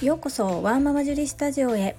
[0.00, 1.96] ようこそワーママジュリスタジオへ。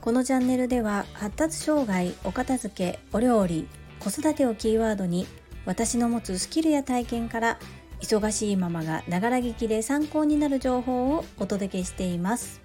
[0.00, 3.66] このチャンネルでは発達障害お片付けお料理
[3.98, 5.26] 子育てをキーワードに
[5.66, 7.58] 私の持つスキルや体験から
[8.00, 12.60] 忙しいママがながら聞きで参考になる情報をお届けしています。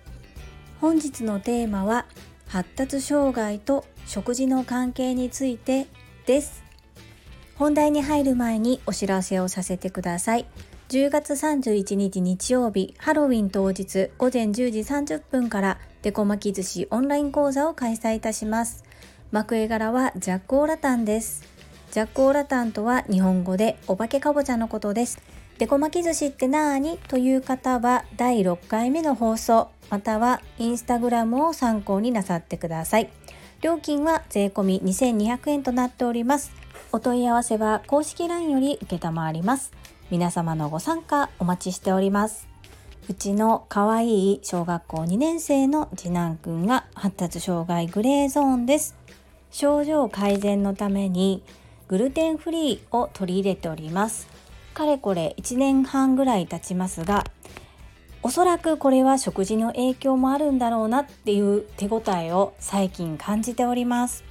[0.79, 2.05] 本日のテーマは
[2.45, 5.87] 発達障害と食事の関係について
[6.27, 6.63] です。
[7.55, 10.45] 本題に入る前にお知らせをさせてください。
[10.87, 18.83] 10月31日日曜日ハロウィン当日午前10時30分からデコ巻き寿司オンライン講座を開催いたします。
[19.31, 21.43] 幕絵柄はジャックオーラタンです。
[21.89, 25.19] ジャックオーラタンとは日本語でお化けかぼちゃのことです。
[25.57, 26.99] デコ巻き寿司ってなーに？
[27.07, 33.09] という方は第6回目の放送またはインスタグラムを参考になさってください。
[33.61, 36.51] 料金は税込2200円となっております。
[36.91, 38.99] お問い合わせは公式 LINE より受
[39.33, 39.71] ります。
[40.15, 42.47] 皆様のご参加お待ちしております。
[43.09, 48.95] うちの可愛い小学校2年生の次男くんが発達障害グレーゾーンです。
[49.51, 51.43] 症状改善のために
[51.89, 54.29] グルテンフリーを取り入れております。
[54.73, 57.25] かれこれ1年半ぐらい経ちますが
[58.23, 64.23] おそらくこれは食事の影響もあるんだろうなっていう手応えを最近感じております。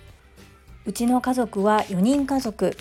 [0.86, 2.74] うちの家族は4人家族。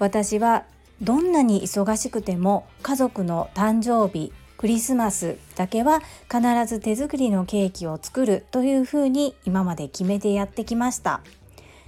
[0.00, 0.64] 私は
[1.02, 6.00] どんなに忙しくても家族の誕生日クリスマスだけは
[6.32, 11.20] 必ず手作りのケーキを作るというふうに今まで決めてやってきました。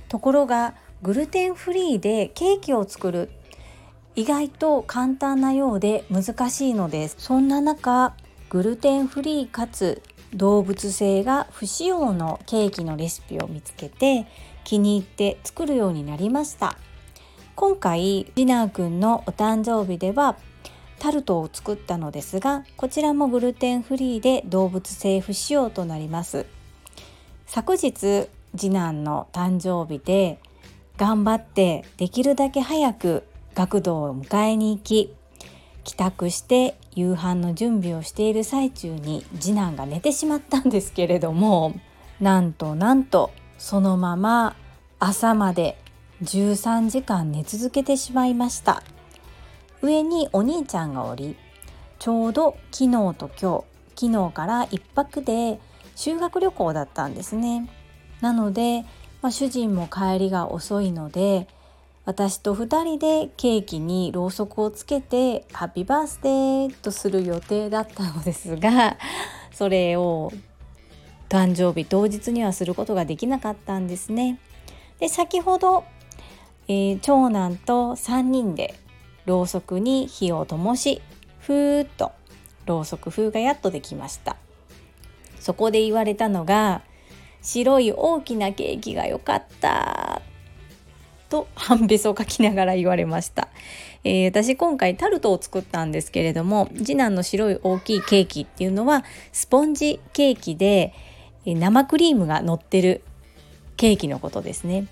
[0.09, 3.31] ところがグルテンフリーでケーキを作る。
[4.17, 7.17] 意外と簡単なようで難しいのです。
[7.19, 8.15] そんな中
[8.51, 10.03] グルテンフリーかつ
[10.35, 14.27] 動物性が不使用のケーキのレシピを見つけて
[14.65, 16.77] 気に入って作るようになりました。
[17.61, 20.37] 今回次男くんのお誕生日では
[21.01, 26.47] タルトを作ったのですがこちらもグルテンフリーで動物性不使用となります。
[27.47, 30.39] 昨日次男の誕生日で
[30.99, 33.25] 頑張ってできるだけ早く
[33.57, 35.13] 学童を迎えに行き
[35.83, 41.75] 帰宅して夕飯の準備をしている最中に次男が寝てしまったんですけれども
[42.21, 44.55] なんとなんとそのまま
[45.01, 45.77] 朝まで
[46.23, 48.83] 13時間寝続けてしまいました
[49.83, 51.37] 上にお兄ちゃんがおり
[51.99, 53.65] ちょうど昨日と今
[53.97, 55.61] 日昨日から1泊で
[55.95, 57.69] 修学旅行だったんですね
[58.21, 58.83] なので、
[59.23, 61.47] まあ、主人も帰りが遅いので
[62.05, 68.97] 私と2人でケーキにろうそくをつけてハッピーバースデーとする予定だったのですが
[69.53, 70.33] それを
[71.29, 74.41] 誕生日当日にはすることができなかったんですね。
[74.99, 75.85] で先ほど
[76.69, 78.75] えー、長男と3人で
[79.27, 81.01] ろうそくに火を灯し
[81.41, 82.13] ふーっと
[82.67, 84.37] ろうそく風がやっとできました。
[85.41, 86.83] そこで言われたのが
[87.43, 90.21] 白い大きなケーキが良かった
[91.29, 93.49] と半べそをかきながら言われました、
[94.03, 100.93] えー、私今回タルトを作ったんですけれども次男の白い大きいケーキっていうのはスポンジケーキで
[101.45, 103.03] 生クリームが乗ってる
[103.77, 104.89] ケーキのことですね。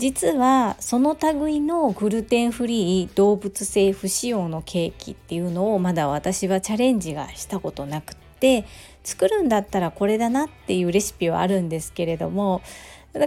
[0.00, 8.64] 実はその類のグルテンフリー動物性不使用のケーキっていうのをまだ私はチャレンジがしたことなくって
[9.04, 12.62] 作るんだったらこれだなっていうレシピはあるんですけれども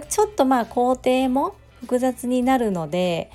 [0.08, 3.30] ちょっとまあ工程も複雑になるので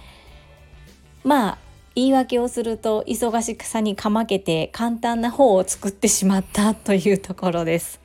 [1.23, 1.57] まあ
[1.95, 8.01] 言い訳をすると忙しさにかまけて簡単な方を作ってしまったというところです。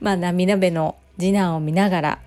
[0.00, 2.18] まあ涙目の次男を見ながら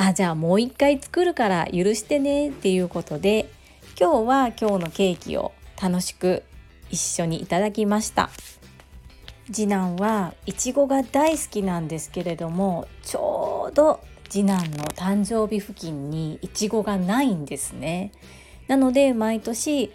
[0.00, 3.50] あじゃあもう一回作るから許してねっていうことで
[3.98, 6.44] 今日は今日のケーキを楽しく
[6.88, 8.30] 一緒にいただきました。
[9.52, 18.12] 次男はいちごが大好きなんですけれどもちょうど次男の誕生日付近にいちごがないんですね。
[18.68, 19.90] なので毎年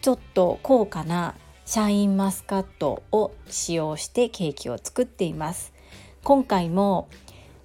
[0.00, 5.72] ちょっと高価なシャインマスカットを使用してケーキを作っています。
[6.24, 7.08] 今回も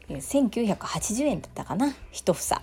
[0.09, 2.62] 1980円だったかな1房。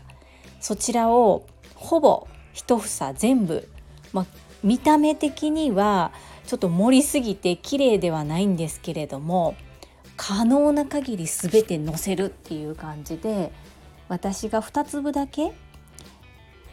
[0.60, 3.68] そちらをほぼ1房全部、
[4.12, 4.26] ま、
[4.62, 6.12] 見た目的には
[6.46, 9.56] ちょっと盛りすぎて綺麗ではないんですけれども
[10.16, 13.52] 可能な限り全て乗せるっていう感じで
[14.08, 15.52] 私が2粒だけ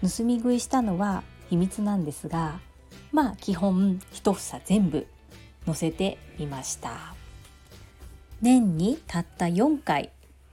[0.02, 2.60] 盗み食いしたのは秘密なんですが
[3.12, 5.08] まあ基本1房全部
[5.68, 7.14] 乗せてみました。
[8.42, 10.12] 年にたった4回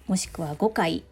[0.08, 1.04] もしくは5回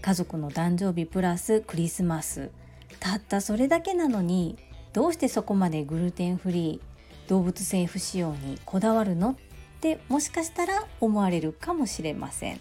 [0.00, 2.52] 家族の誕生日プラスクリスマス。
[3.00, 4.56] たったそれだけなのに
[4.92, 9.32] どうしてそこまでグルテンフリー動物性不使用にこだわるの？
[9.32, 9.36] っ
[9.80, 12.60] てもしかしたら思われるかもしれません。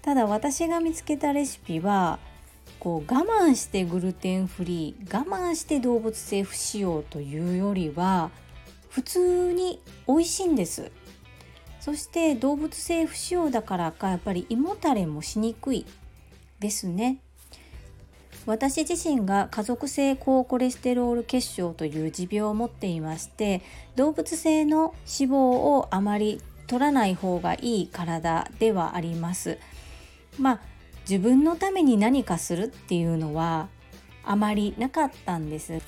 [0.00, 2.20] ただ私が見つけたレシピは
[2.78, 8.30] こう我慢してグルテンフリー我慢して動物性不使用というよりは
[8.90, 10.92] 普通に美味しいんです。
[11.80, 15.86] そして動物性不使用だからかやっぱり胃もたれもしにくい
[16.58, 17.18] ですね。
[18.46, 23.60] 私自身が家族性高コレステロール血症という持病を持っていまして
[23.96, 29.58] 動物性の脂肪をあまり取らない方がいい体ではあります。
[30.38, 30.60] まあ
[31.08, 33.68] 自分のために何かするっていうのは
[34.24, 35.80] あまりなかったんです。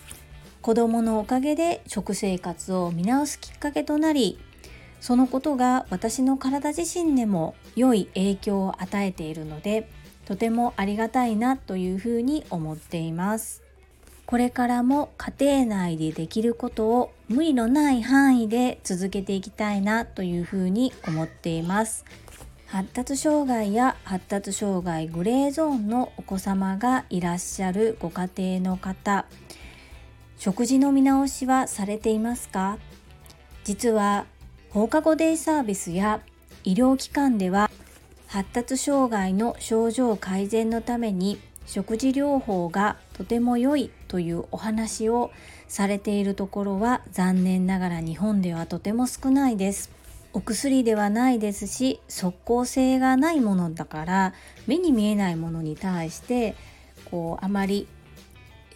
[0.61, 4.39] 子供のおかげで食生活を見直すきっかけとなり
[5.03, 9.89] そのことが私の体自身でも良い影響を与えているので
[10.25, 13.63] とてもありがたいなというふうに思っています。
[14.27, 22.05] これからも家庭内でできることを無理のない範囲で続けていきたいなというふうに思っています。
[22.67, 29.27] 発達障害や発達障害グレーゾーンのお子様がいらっしゃるご家庭の方
[30.39, 32.79] 食事の見直しはされていますか？
[33.65, 34.27] 実は
[34.73, 36.23] 放課後デイサービスや
[36.65, 37.71] 医療機関では
[38.27, 45.31] 発達障害の症状改善のために食事療法がとても良いというお話を
[45.69, 49.91] されているところは残念ながら日本ではとても少ないです。
[50.33, 54.33] お薬ではないですし即効性がないものだから
[54.67, 56.55] 目に見えないものに対して
[57.11, 57.87] こうあまり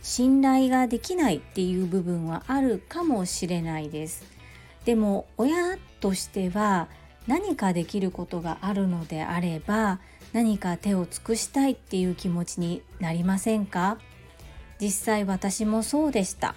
[0.03, 4.36] 信頼ができないっていう部分はあるかもしれないです。
[4.87, 6.89] でも親としては
[7.27, 9.99] 何かできることがあるのであれば
[10.33, 13.99] 何か手を尽くしたいっていう気持ちになりませんか？
[14.81, 16.55] 実際私もそうでした。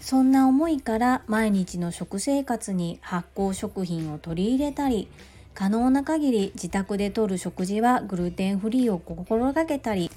[0.00, 5.08] そんな思いから毎日の食生活に発酵食品を取り入れたり
[5.54, 10.10] 可能な限り自宅で摂る食事はグルテンフリーを心がけたり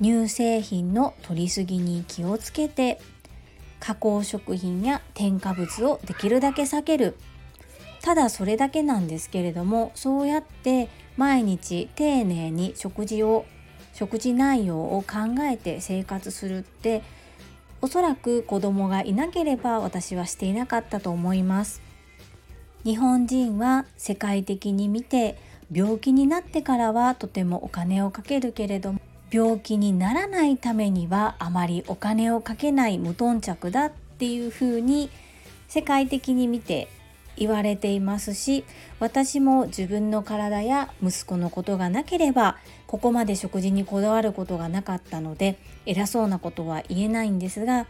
[0.00, 3.00] 乳製品の摂りすぎに気をつけて
[3.80, 7.16] 加工食品や添加物をできるだけ避ける。
[8.02, 13.44] ただそれだけなんですけれどもそうやって毎日丁寧に食事を
[13.92, 17.02] 食事内容を考えて生活するって
[17.80, 21.82] おそらく子供がいなければ私はしていなかったと思います。
[22.84, 25.36] 日本人は世界的に見て
[25.70, 35.10] 病気になってからはとてもお金をかけるけれども病気にならないためにはあまりお金をかけない無頓着だっていうふうに
[35.68, 36.88] 世界的に見て
[37.36, 38.64] 言われていますし
[38.98, 47.86] 私も自分の体や息子のことがなければここまで食事にこだわることがなかったので偉そうなことは言えないんですが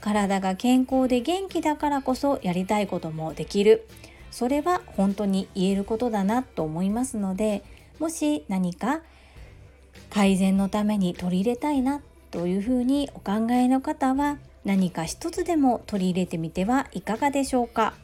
[0.00, 3.86] 体が健康で元気だからこそやりたいこともできる。
[4.32, 7.62] それは本当に言えることだなと思いますので
[8.00, 9.02] もし何か
[10.10, 17.94] 改善のために取り入れたいなというふうにお考えの方は何か一つでも取り入れてみてはいかがでしょうか。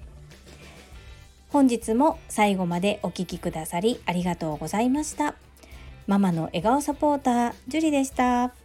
[1.51, 5.35] 本日も最後までお聴きくださりありがとうございました。
[6.07, 8.58] ママの笑顔サポータージュリでした。